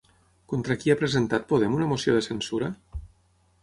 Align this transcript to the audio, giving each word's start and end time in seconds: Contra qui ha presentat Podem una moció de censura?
Contra 0.53 0.77
qui 0.83 0.93
ha 0.93 0.95
presentat 1.03 1.47
Podem 1.53 1.79
una 1.79 1.93
moció 1.95 2.19
de 2.19 2.27
censura? 2.33 2.75